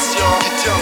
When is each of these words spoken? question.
question. 0.00 0.79